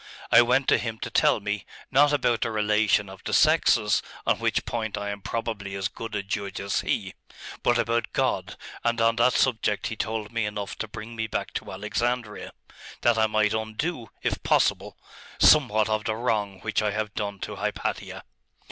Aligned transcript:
I 0.31 0.41
went 0.41 0.67
to 0.69 0.79
him 0.79 0.97
to 1.01 1.11
tell 1.11 1.39
me, 1.39 1.63
not 1.91 2.11
about 2.11 2.41
the 2.41 2.49
relation 2.49 3.07
of 3.07 3.23
the 3.23 3.33
sexes, 3.33 4.01
on 4.25 4.39
which 4.39 4.65
point 4.65 4.97
I 4.97 5.11
am 5.11 5.21
probably 5.21 5.75
as 5.75 5.87
good 5.89 6.15
a 6.15 6.23
judge 6.23 6.59
as 6.59 6.81
he 6.81 7.13
but 7.61 7.77
about 7.77 8.11
God 8.11 8.57
and 8.83 8.99
on 8.99 9.17
that 9.17 9.33
subject 9.33 9.85
he 9.85 9.95
told 9.95 10.31
me 10.31 10.47
enough 10.47 10.75
to 10.79 10.87
bring 10.87 11.15
me 11.15 11.27
back 11.27 11.53
to 11.53 11.71
Alexandria, 11.71 12.51
that 13.01 13.19
I 13.19 13.27
might 13.27 13.53
undo, 13.53 14.09
if 14.23 14.41
possible, 14.41 14.97
somewhat 15.37 15.87
of 15.87 16.05
the 16.05 16.15
wrong 16.15 16.61
which 16.61 16.81
I 16.81 16.89
have 16.89 17.13
done 17.13 17.37
to 17.41 17.57
Hypatia. 17.57 18.23